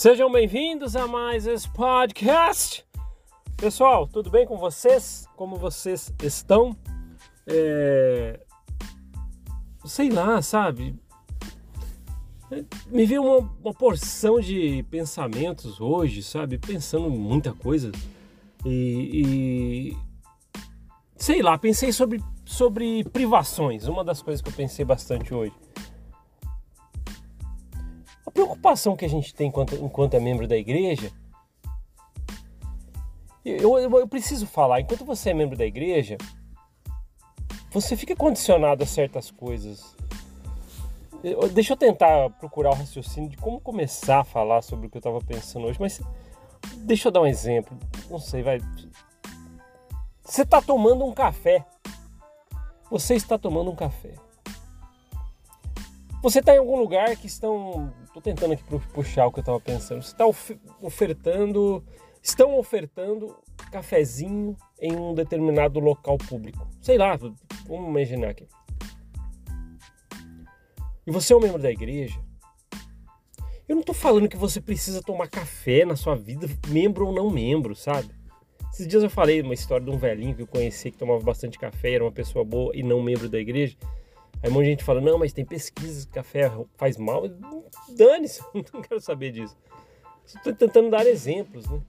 [0.00, 2.86] Sejam bem-vindos a mais esse podcast.
[3.54, 5.28] Pessoal, tudo bem com vocês?
[5.36, 6.74] Como vocês estão?
[7.46, 8.40] É...
[9.84, 10.98] Sei lá, sabe?
[12.86, 16.56] Me veio uma, uma, porção de pensamentos hoje, sabe?
[16.56, 17.92] Pensando muita coisa.
[18.64, 19.96] E, e,
[21.14, 25.52] sei lá, pensei sobre, sobre privações, uma das coisas que eu pensei bastante hoje.
[28.60, 31.10] Preocupação que a gente tem enquanto, enquanto é membro da igreja.
[33.42, 36.18] Eu, eu, eu preciso falar, enquanto você é membro da igreja,
[37.70, 39.96] você fica condicionado a certas coisas.
[41.24, 44.98] Eu, deixa eu tentar procurar o raciocínio de como começar a falar sobre o que
[44.98, 45.98] eu estava pensando hoje, mas
[46.80, 47.74] deixa eu dar um exemplo.
[48.10, 48.60] Não sei, vai.
[50.22, 51.64] Você está tomando um café.
[52.90, 54.14] Você está tomando um café.
[56.22, 57.90] Você está em algum lugar que estão.
[58.10, 60.02] Estou tentando aqui puxar o que eu estava pensando.
[60.02, 60.26] Você está
[60.82, 61.84] ofertando.
[62.20, 63.36] Estão ofertando
[63.70, 66.68] cafezinho em um determinado local público.
[66.82, 68.48] Sei lá, vamos imaginar aqui.
[71.06, 72.20] E você é um membro da igreja.
[73.68, 77.30] Eu não estou falando que você precisa tomar café na sua vida, membro ou não
[77.30, 78.10] membro, sabe?
[78.72, 81.56] Esses dias eu falei uma história de um velhinho que eu conheci que tomava bastante
[81.58, 83.76] café, era uma pessoa boa e não membro da igreja.
[84.42, 87.24] Aí um monte de gente fala, não, mas tem pesquisas que café faz mal.
[87.96, 89.56] Dane-se, não quero saber disso.
[90.26, 91.80] Estou tentando dar exemplos, né?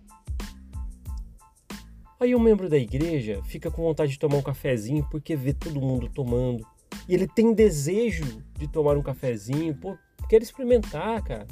[2.20, 5.82] Aí um membro da igreja fica com vontade de tomar um cafezinho porque vê todo
[5.82, 6.66] mundo tomando.
[7.08, 9.98] E ele tem desejo de tomar um cafezinho, pô,
[10.30, 11.48] quer experimentar, cara.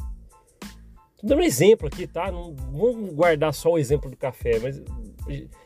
[1.17, 2.31] Tô dando um exemplo aqui, tá?
[2.31, 4.81] Não vamos guardar só o exemplo do café, mas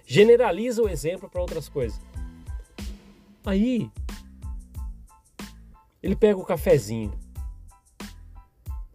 [0.05, 1.99] generaliza o exemplo para outras coisas.
[3.45, 3.91] Aí
[6.03, 7.13] ele pega o cafezinho.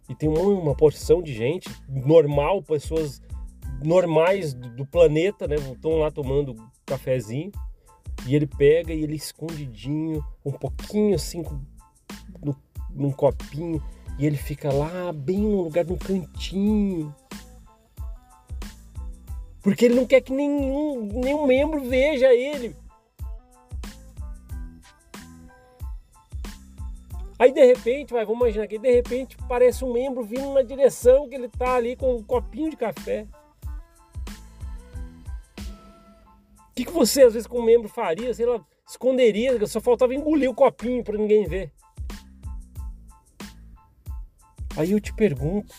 [0.08, 3.22] E tem uma, porção de gente normal, pessoas
[3.82, 5.56] normais do, do planeta, né?
[5.56, 6.54] Estão lá tomando
[6.84, 7.50] cafezinho.
[8.26, 11.42] E ele pega e ele escondidinho, um pouquinho assim,
[12.42, 12.54] no,
[12.90, 13.82] num copinho.
[14.18, 17.14] E ele fica lá, bem no lugar, num cantinho.
[19.62, 22.74] Porque ele não quer que nenhum, nenhum membro veja ele.
[27.38, 31.28] Aí de repente, vai, vamos imaginar que de repente parece um membro vindo na direção
[31.28, 33.26] que ele tá ali com um copinho de café.
[36.70, 38.34] O que, que você, às vezes, como membro faria?
[38.34, 41.72] Sei lá, esconderia, só faltava engolir o copinho para ninguém ver.
[44.76, 45.74] Aí eu te pergunto,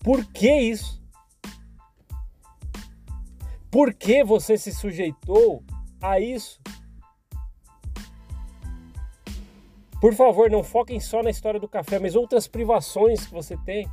[0.00, 1.00] por que isso?
[3.70, 5.62] Por que você se sujeitou
[6.00, 6.60] a isso?
[10.00, 13.86] Por favor, não foquem só na história do café, mas outras privações que você tem.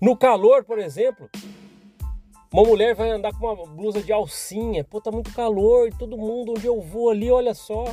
[0.00, 1.30] No calor, por exemplo,
[2.52, 4.84] uma mulher vai andar com uma blusa de alcinha.
[4.84, 7.84] Pô, tá muito calor, todo mundo onde eu vou ali, olha só.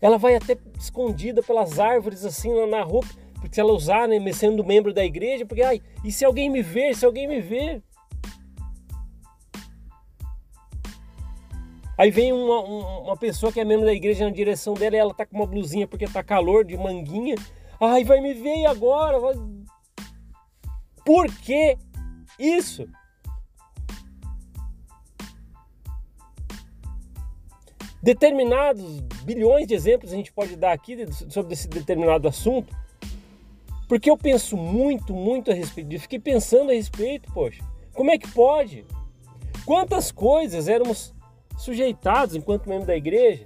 [0.00, 3.02] Ela vai até escondida pelas árvores assim na rua,
[3.34, 6.62] porque se ela usar, né, sendo membro da igreja, porque ai, e se alguém me
[6.62, 7.82] ver, se alguém me ver?
[11.98, 12.60] Aí vem uma,
[13.00, 15.46] uma pessoa que é membro da igreja na direção dela e ela tá com uma
[15.46, 17.34] blusinha porque tá calor, de manguinha.
[17.80, 19.18] Ai, vai me ver agora?
[19.18, 19.34] Vai...
[21.04, 21.76] Por que
[22.38, 22.88] isso?
[28.00, 32.72] Determinados bilhões de exemplos a gente pode dar aqui sobre esse determinado assunto,
[33.88, 36.02] porque eu penso muito, muito a respeito disso.
[36.04, 37.60] Fiquei pensando a respeito, poxa,
[37.92, 38.86] como é que pode?
[39.66, 41.12] Quantas coisas éramos
[41.58, 43.42] sujeitados enquanto membro da igreja.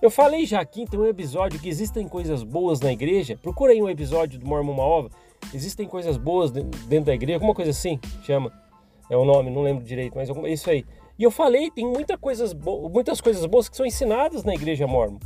[0.00, 3.38] Eu falei já aqui, tem um episódio que existem coisas boas na igreja.
[3.40, 5.10] Procura aí um episódio do Mormon Maova.
[5.54, 8.52] Existem coisas boas dentro da igreja, alguma coisa assim, chama.
[9.08, 10.84] É o nome, não lembro direito, mas é isso aí.
[11.18, 15.18] E eu falei, tem muita coisas muitas coisas boas que são ensinadas na igreja mormon.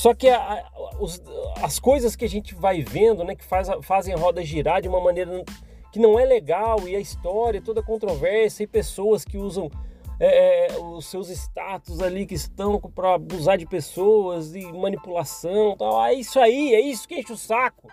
[0.00, 1.22] Só que a, a, os,
[1.62, 4.88] as coisas que a gente vai vendo, né, que faz, fazem a roda girar de
[4.88, 5.44] uma maneira
[5.92, 9.70] que não é legal, e a história, toda a controvérsia, e pessoas que usam
[10.18, 16.02] é, é os seus status ali que estão para abusar de pessoas e manipulação, tal.
[16.02, 17.86] É isso aí, é isso que enche o saco.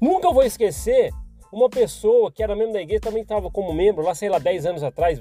[0.00, 1.12] Nunca vou esquecer
[1.52, 4.66] uma pessoa que era membro da igreja, também estava como membro lá, sei lá, 10
[4.66, 5.20] anos atrás,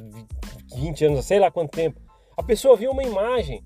[0.76, 2.00] 20 anos, sei lá quanto tempo.
[2.36, 3.64] A pessoa viu uma imagem.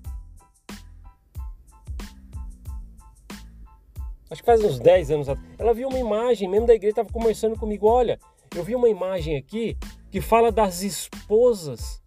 [4.30, 5.54] acho que faz uns 10 anos atrás.
[5.58, 7.86] Ela viu uma imagem, mesmo da igreja, estava conversando comigo.
[7.86, 8.18] Olha,
[8.56, 9.76] eu vi uma imagem aqui
[10.10, 12.02] que fala das esposas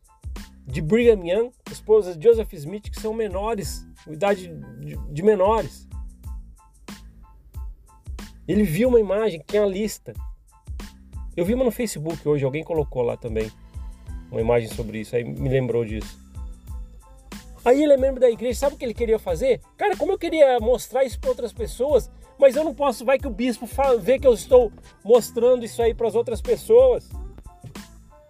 [0.65, 4.51] de Brigham Young, esposas de Joseph Smith, que são menores, idade
[5.11, 5.87] de, menores.
[8.47, 10.13] Ele viu uma imagem que tinha a lista.
[11.35, 13.51] Eu vi uma no Facebook hoje, alguém colocou lá também
[14.31, 16.17] uma imagem sobre isso, aí me lembrou disso.
[17.63, 19.59] Aí ele é membro da igreja, sabe o que ele queria fazer?
[19.75, 23.27] Cara, como eu queria mostrar isso para outras pessoas, mas eu não posso, vai que
[23.27, 23.67] o bispo
[23.99, 24.71] vê que eu estou
[25.03, 27.09] mostrando isso aí para as outras pessoas.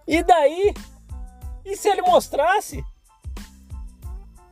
[0.08, 0.74] E daí?
[1.66, 2.84] E se ele mostrasse?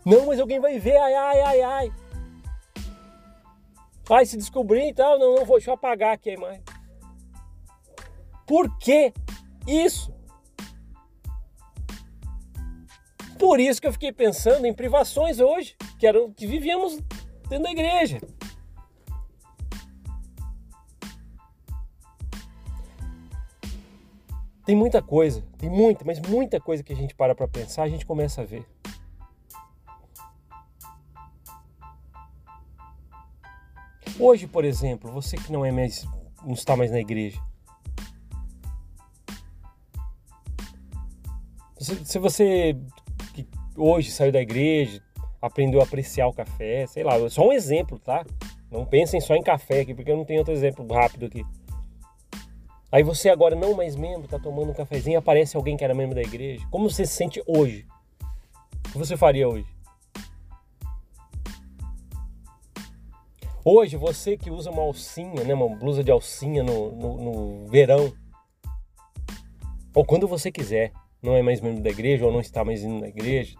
[0.05, 1.93] Não, mas alguém vai ver, ai, ai, ai, ai.
[4.09, 6.61] Ai, se descobrir e tal, não, não vou, deixa eu apagar aqui a imagem.
[8.53, 9.11] Por que
[9.65, 10.13] isso?
[13.39, 16.99] Por isso que eu fiquei pensando em privações hoje, que eram que vivíamos
[17.49, 18.21] dentro da igreja.
[24.63, 27.89] Tem muita coisa, tem muita, mas muita coisa que a gente para para pensar, a
[27.89, 28.69] gente começa a ver.
[34.19, 36.05] Hoje, por exemplo, você que não é mais,
[36.45, 37.41] não está mais na igreja,
[41.83, 42.77] se você
[43.33, 45.01] que hoje saiu da igreja,
[45.41, 48.25] aprendeu a apreciar o café, sei lá, só um exemplo, tá?
[48.71, 51.45] Não pensem só em café aqui, porque eu não tenho outro exemplo rápido aqui.
[52.91, 56.15] Aí você agora não mais membro, tá tomando um cafezinho, aparece alguém que era membro
[56.15, 56.65] da igreja.
[56.71, 57.85] Como você se sente hoje?
[58.87, 59.67] O que você faria hoje?
[63.65, 68.13] Hoje, você que usa uma alcinha, né, uma blusa de alcinha no, no, no verão,
[69.95, 70.91] ou quando você quiser,
[71.23, 73.57] não é mais membro da igreja ou não está mais indo na igreja,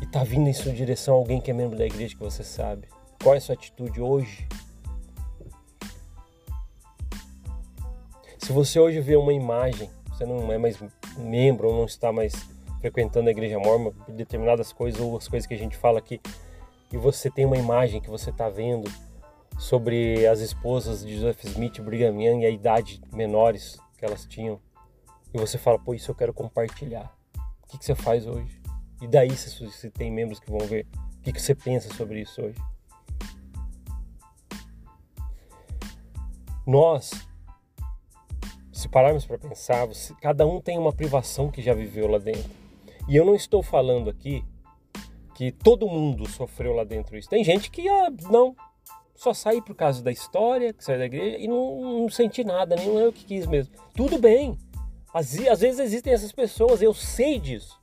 [0.00, 2.88] e está vindo em sua direção alguém que é membro da igreja que você sabe.
[3.22, 4.48] Qual é a sua atitude hoje?
[8.36, 10.76] Se você hoje vê uma imagem, você não é mais
[11.16, 12.34] membro ou não está mais
[12.80, 16.20] frequentando a igreja mormon por determinadas coisas ou as coisas que a gente fala aqui,
[16.92, 18.90] e você tem uma imagem que você está vendo
[19.56, 24.26] sobre as esposas de Joseph Smith e Brigham Young e a idade menores que elas
[24.26, 24.60] tinham,
[25.34, 27.14] e você fala, pô, isso eu quero compartilhar.
[27.62, 28.60] O que, que você faz hoje?
[29.00, 30.86] E daí, se, se tem membros que vão ver,
[31.18, 32.58] o que, que você pensa sobre isso hoje?
[36.66, 37.10] Nós,
[38.72, 42.50] se pararmos para pensar, você, cada um tem uma privação que já viveu lá dentro.
[43.08, 44.44] E eu não estou falando aqui
[45.34, 47.28] que todo mundo sofreu lá dentro isso.
[47.28, 48.54] Tem gente que ah, não,
[49.14, 52.76] só sai por causa da história, que sai da igreja e não, não senti nada,
[52.76, 53.74] nem eu que quis mesmo.
[53.94, 54.56] Tudo bem,
[55.12, 57.80] às, às vezes existem essas pessoas, eu sei disso.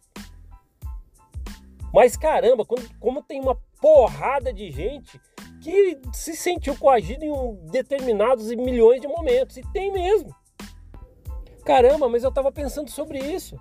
[1.93, 5.19] Mas caramba, quando, como tem uma porrada de gente
[5.61, 9.57] que se sentiu coagido em um determinados milhões de momentos.
[9.57, 10.33] E tem mesmo.
[11.65, 13.59] Caramba, mas eu estava pensando sobre isso.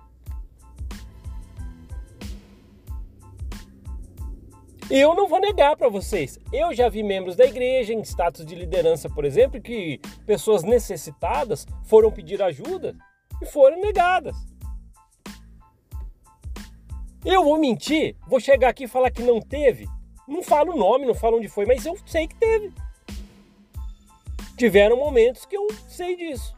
[4.89, 6.39] E eu não vou negar para vocês.
[6.51, 11.67] Eu já vi membros da igreja em status de liderança, por exemplo, que pessoas necessitadas
[11.83, 12.95] foram pedir ajuda
[13.41, 14.35] e foram negadas.
[17.23, 18.15] Eu vou mentir?
[18.27, 19.87] Vou chegar aqui e falar que não teve?
[20.27, 22.73] Não falo o nome, não falo onde foi, mas eu sei que teve.
[24.55, 26.55] Tiveram momentos que eu sei disso.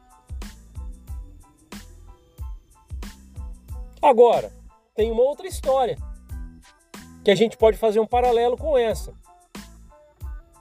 [4.01, 4.51] Agora,
[4.95, 5.97] tem uma outra história
[7.23, 9.13] que a gente pode fazer um paralelo com essa.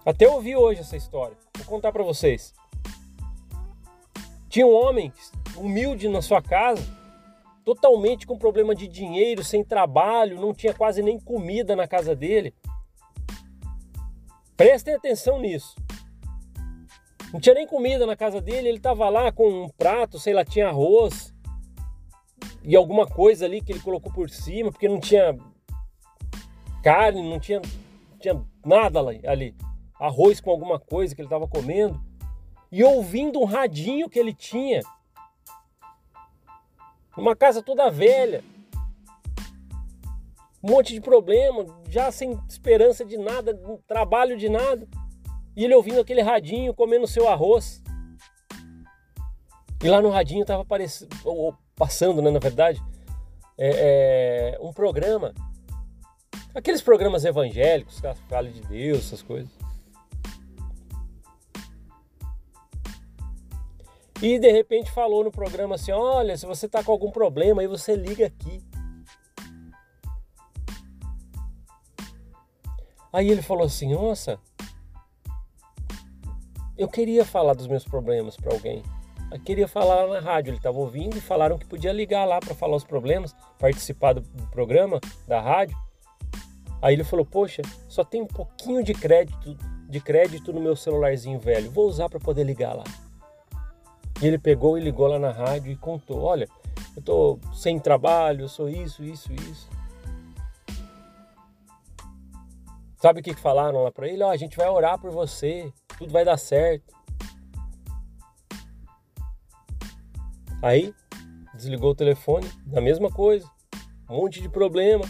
[0.04, 1.36] Até ouvi hoje essa história.
[1.56, 2.54] Vou contar para vocês.
[4.48, 5.12] Tinha um homem
[5.60, 6.82] humilde na sua casa,
[7.64, 12.54] totalmente com problema de dinheiro, sem trabalho, não tinha quase nem comida na casa dele.
[14.56, 15.76] Prestem atenção nisso.
[17.32, 20.44] Não tinha nem comida na casa dele, ele estava lá com um prato, sei lá,
[20.44, 21.32] tinha arroz
[22.62, 25.38] e alguma coisa ali que ele colocou por cima, porque não tinha
[26.82, 27.60] carne, não tinha,
[28.18, 29.54] tinha nada ali.
[29.98, 32.00] Arroz com alguma coisa que ele estava comendo.
[32.72, 34.80] E ouvindo um radinho que ele tinha
[37.16, 38.42] uma casa toda velha.
[40.62, 44.86] Um monte de problema, já sem esperança de nada, trabalho de nada.
[45.56, 47.82] E ele ouvindo aquele radinho, comendo seu arroz.
[49.82, 50.64] E lá no radinho estava
[51.74, 52.82] passando, né, na verdade,
[53.58, 55.34] é, é, um programa.
[56.54, 59.59] Aqueles programas evangélicos, fala de Deus, essas coisas.
[64.22, 67.66] E de repente falou no programa assim: olha, se você está com algum problema, aí
[67.66, 68.62] você liga aqui.
[73.12, 74.38] Aí ele falou assim: nossa,
[76.76, 78.82] eu queria falar dos meus problemas para alguém.
[79.32, 82.54] Eu queria falar na rádio, ele estava ouvindo e falaram que podia ligar lá para
[82.54, 85.76] falar os problemas, participar do programa da rádio.
[86.82, 89.56] Aí ele falou: "Poxa, só tem um pouquinho de crédito,
[89.88, 91.70] de crédito no meu celularzinho velho.
[91.70, 92.84] Vou usar para poder ligar lá".
[94.22, 96.48] E ele pegou e ligou lá na rádio e contou: "Olha,
[96.96, 99.68] eu tô sem trabalho, eu sou isso, isso, isso".
[102.96, 104.22] Sabe o que falaram lá para ele?
[104.22, 106.94] Ó, oh, a gente vai orar por você, tudo vai dar certo.
[110.62, 110.94] Aí
[111.54, 113.50] desligou o telefone, a mesma coisa,
[114.08, 115.04] um monte de problema.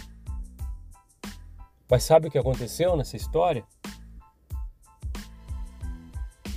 [1.91, 3.65] Mas sabe o que aconteceu nessa história?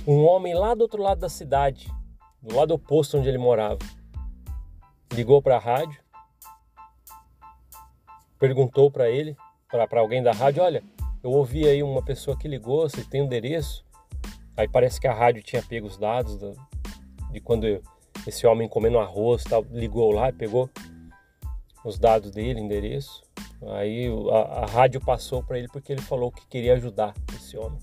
[0.06, 1.90] Um homem lá do outro lado da cidade,
[2.44, 3.78] do lado oposto onde ele morava,
[5.12, 5.98] ligou para a rádio,
[8.38, 9.34] perguntou para ele,
[9.70, 10.82] para alguém da rádio, olha,
[11.22, 13.82] eu ouvi aí uma pessoa que ligou, você tem endereço?
[14.54, 16.52] Aí parece que a rádio tinha pego os dados da,
[17.30, 17.82] de quando eu,
[18.26, 20.68] esse homem comendo arroz tal, ligou lá e pegou
[21.82, 23.22] os dados dele, endereço.
[23.68, 27.78] Aí a, a rádio passou para ele porque ele falou que queria ajudar esse homem.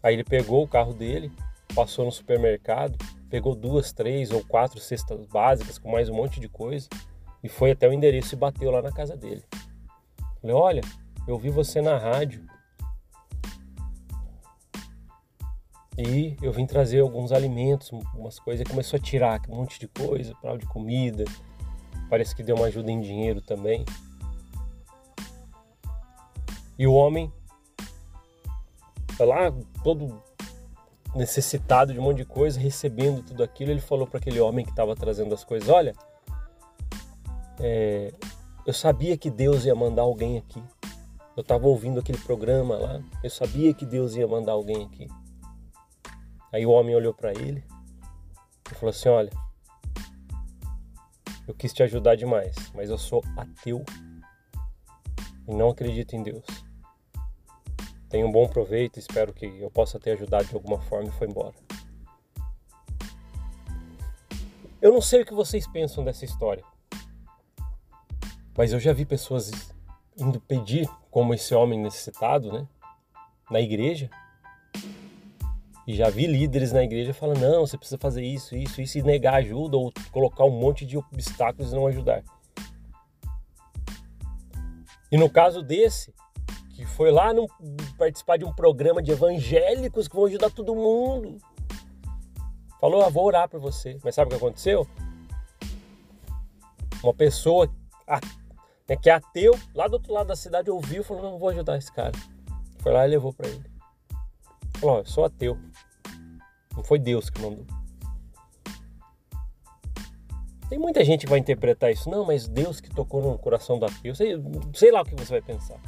[0.00, 1.32] Aí ele pegou o carro dele,
[1.74, 2.96] passou no supermercado,
[3.28, 6.88] pegou duas, três ou quatro cestas básicas com mais um monte de coisa
[7.42, 9.42] e foi até o endereço e bateu lá na casa dele.
[10.40, 10.80] Falei, olha,
[11.26, 12.46] eu vi você na rádio
[15.96, 19.86] E eu vim trazer alguns alimentos, umas coisas, e começou a tirar um monte de
[19.86, 21.24] coisa, para de comida.
[22.10, 23.84] Parece que deu uma ajuda em dinheiro também.
[26.76, 27.32] E o homem
[29.12, 29.52] foi lá
[29.84, 30.20] todo
[31.14, 34.70] necessitado de um monte de coisa, recebendo tudo aquilo, ele falou para aquele homem que
[34.70, 35.94] estava trazendo as coisas: Olha,
[37.60, 38.12] é,
[38.66, 40.62] eu sabia que Deus ia mandar alguém aqui.
[41.36, 45.08] Eu estava ouvindo aquele programa lá, eu sabia que Deus ia mandar alguém aqui.
[46.52, 47.64] Aí o homem olhou para ele
[48.70, 49.30] e falou assim: Olha,
[51.46, 53.84] eu quis te ajudar demais, mas eu sou ateu
[55.46, 56.44] e não acredito em Deus.
[58.14, 61.26] Tenha um bom proveito, espero que eu possa ter ajudado de alguma forma e foi
[61.26, 61.52] embora.
[64.80, 66.62] Eu não sei o que vocês pensam dessa história,
[68.56, 69.50] mas eu já vi pessoas
[70.16, 72.68] indo pedir, como esse homem necessitado, né,
[73.50, 74.08] na igreja,
[75.84, 79.02] e já vi líderes na igreja falando: não, você precisa fazer isso, isso, isso, e
[79.02, 82.22] negar ajuda ou colocar um monte de obstáculos e não ajudar.
[85.10, 86.14] E no caso desse,
[86.74, 87.46] que foi lá no,
[87.96, 91.38] participar de um programa de evangélicos que vão ajudar todo mundo,
[92.80, 93.98] falou: ah, vou orar por você.
[94.02, 94.86] Mas sabe o que aconteceu?
[97.02, 97.70] Uma pessoa
[98.88, 101.48] né, que é ateu, lá do outro lado da cidade, ouviu e falou: não, vou
[101.50, 102.12] ajudar esse cara.
[102.80, 103.64] Foi lá e levou para ele.
[104.78, 105.56] Falou: eu sou ateu.
[106.76, 107.64] Não foi Deus que mandou.
[110.68, 113.86] Tem muita gente que vai interpretar isso, não, mas Deus que tocou no coração do
[113.86, 114.12] ateu.
[114.12, 114.34] Sei,
[114.74, 115.78] sei lá o que você vai pensar.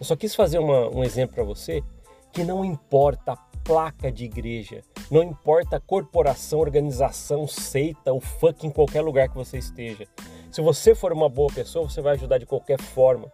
[0.00, 1.84] Eu só quis fazer uma, um exemplo para você
[2.32, 8.66] que não importa a placa de igreja, não importa a corporação, organização, seita, o fuck
[8.66, 10.06] em qualquer lugar que você esteja.
[10.50, 13.30] Se você for uma boa pessoa, você vai ajudar de qualquer forma.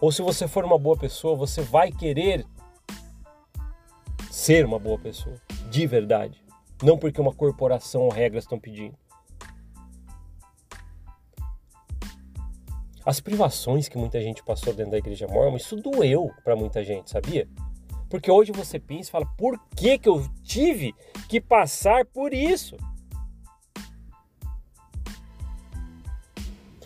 [0.00, 2.46] Ou se você for uma boa pessoa, você vai querer
[4.30, 5.36] ser uma boa pessoa,
[5.68, 6.42] de verdade.
[6.82, 8.96] Não porque uma corporação ou regras estão pedindo.
[13.08, 17.08] As privações que muita gente passou dentro da igreja mormon, isso doeu para muita gente,
[17.08, 17.48] sabia?
[18.10, 20.94] Porque hoje você pensa e fala, por que, que eu tive
[21.26, 22.76] que passar por isso?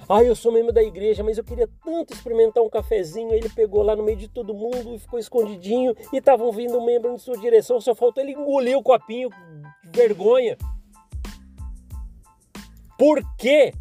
[0.09, 3.35] Ah, eu sou membro da igreja, mas eu queria tanto experimentar um cafezinho.
[3.35, 5.93] Ele pegou lá no meio de todo mundo e ficou escondidinho.
[6.13, 7.81] E estavam vindo um membro em sua direção.
[7.81, 9.29] Só faltou ele engolir o copinho
[9.93, 10.57] vergonha.
[12.97, 13.73] Por que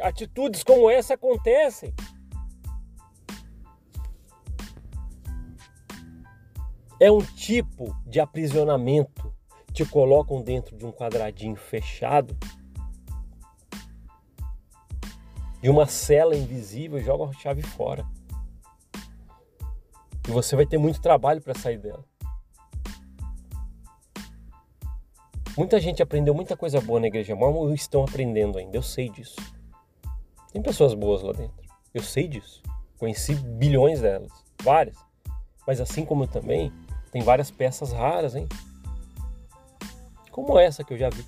[0.00, 1.94] atitudes como essa acontecem?
[7.00, 9.32] É um tipo de aprisionamento.
[9.72, 12.36] Te colocam dentro de um quadradinho fechado
[15.64, 18.06] de uma cela invisível e joga a chave fora.
[20.28, 22.04] E você vai ter muito trabalho para sair dela.
[25.56, 28.76] Muita gente aprendeu muita coisa boa na igreja ou estão aprendendo ainda.
[28.76, 29.36] Eu sei disso.
[30.54, 31.64] Tem pessoas boas lá dentro.
[31.92, 32.62] Eu sei disso.
[32.96, 34.30] Conheci bilhões delas,
[34.62, 34.96] várias.
[35.66, 36.72] Mas assim como eu também,
[37.10, 38.46] tem várias peças raras, hein?
[40.30, 41.26] Como essa que eu já vi.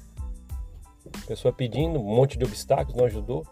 [1.26, 3.44] Pessoa pedindo um monte de obstáculos, não ajudou.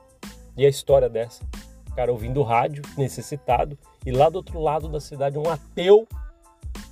[0.56, 1.42] E a história dessa?
[1.90, 3.76] O cara ouvindo rádio, necessitado,
[4.06, 6.06] e lá do outro lado da cidade, um ateu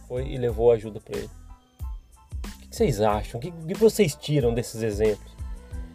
[0.08, 1.30] foi e levou ajuda para ele.
[2.46, 3.38] O que vocês acham?
[3.38, 5.31] O que vocês tiram desses exemplos?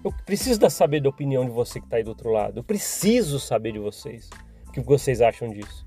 [0.07, 2.59] Eu preciso da saber da opinião de você que está aí do outro lado.
[2.59, 4.29] Eu preciso saber de vocês.
[4.65, 5.85] O que vocês acham disso?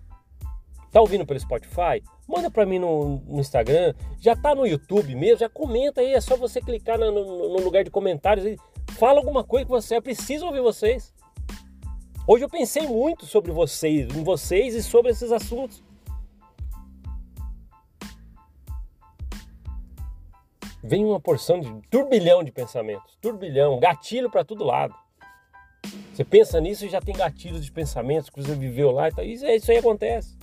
[0.93, 2.03] Tá ouvindo pelo Spotify?
[2.29, 3.95] Manda para mim no, no, Instagram.
[4.19, 5.39] Já tá no YouTube mesmo?
[5.39, 6.13] Já comenta aí.
[6.13, 8.59] É só você clicar no, no, no lugar de comentários e
[8.93, 9.97] fala alguma coisa que você.
[9.97, 11.15] Eu preciso ouvir vocês.
[12.27, 15.83] Hoje eu pensei muito sobre vocês, em vocês e sobre esses assuntos.
[20.83, 24.95] Vem uma porção de turbilhão de pensamentos, turbilhão, gatilho para todo lado.
[26.13, 29.25] Você pensa nisso e já tem gatilhos de pensamentos que você viveu lá e tal.
[29.25, 30.39] Isso, isso aí acontece.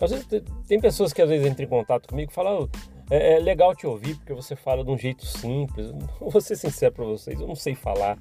[0.00, 0.26] Às vezes
[0.68, 2.68] tem pessoas que às vezes entram em contato comigo e falam,
[3.10, 5.90] é, é, legal te ouvir porque você fala de um jeito simples.
[6.20, 8.18] Vou ser sincero para vocês, eu não sei falar.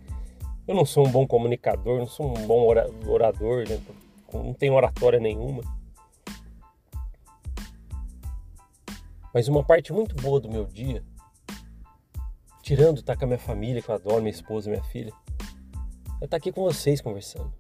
[0.67, 2.65] Eu não sou um bom comunicador, não sou um bom
[3.08, 3.79] orador, né?
[4.34, 5.62] não tenho oratória nenhuma.
[9.35, 11.03] Mas uma parte muito boa do meu dia,
[12.63, 15.11] tirando estar com a minha família, que eu adoro, minha esposa, minha filha,
[16.21, 17.51] é estar aqui com vocês conversando.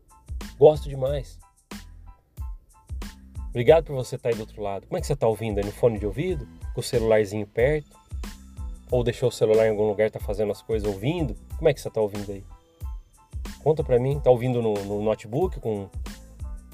[0.57, 1.37] Gosto demais.
[3.49, 4.87] Obrigado por você estar aí do outro lado.
[4.87, 5.57] Como é que você está ouvindo?
[5.57, 6.47] Aí no fone de ouvido?
[6.73, 7.89] Com o celularzinho perto?
[8.89, 11.35] Ou deixou o celular em algum lugar, está fazendo as coisas ouvindo?
[11.57, 12.45] Como é que você está ouvindo aí?
[13.61, 14.17] Conta pra mim.
[14.21, 15.89] Tá ouvindo no, no notebook com,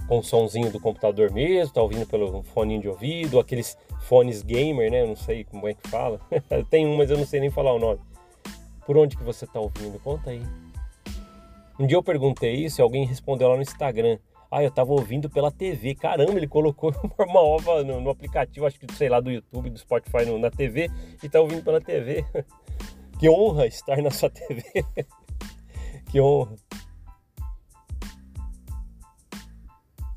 [0.08, 1.74] com o somzinho do computador mesmo?
[1.74, 3.40] Tá ouvindo pelo fone de ouvido?
[3.40, 5.02] Aqueles fones gamer, né?
[5.02, 6.20] Eu não sei como é que fala.
[6.70, 8.00] Tem um, mas eu não sei nem falar o nome.
[8.86, 10.00] Por onde que você tá ouvindo?
[10.00, 10.42] Conta aí.
[11.80, 14.18] Um dia eu perguntei isso e alguém respondeu lá no Instagram.
[14.52, 15.96] Ah, eu tava ouvindo pela TV.
[15.96, 19.80] Caramba, ele colocou uma ova no, no aplicativo, acho que sei lá, do YouTube, do
[19.80, 20.90] Spotify no, na TV
[21.24, 22.26] e tá ouvindo pela TV.
[23.18, 24.64] que honra estar na sua TV.
[26.12, 26.56] que honra.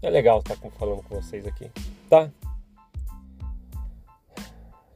[0.03, 1.71] É legal estar falando com vocês aqui,
[2.11, 2.31] tá?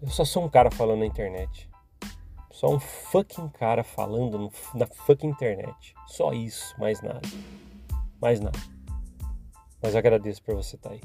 [0.01, 1.69] Eu só sou um cara falando na internet.
[2.51, 5.95] Só um fucking cara falando na fucking internet.
[6.07, 7.21] Só isso, mais nada.
[8.21, 8.59] Mais nada.
[9.83, 11.01] Mas agradeço por você estar aí.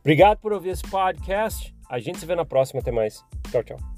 [0.00, 1.74] Obrigado por ouvir esse podcast.
[1.88, 2.80] A gente se vê na próxima.
[2.80, 3.24] Até mais.
[3.50, 3.95] Tchau, tchau.